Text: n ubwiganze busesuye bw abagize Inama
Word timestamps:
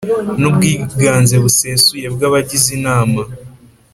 n 0.39 0.43
ubwiganze 0.49 1.35
busesuye 1.43 2.07
bw 2.15 2.21
abagize 2.27 2.69
Inama 2.77 3.21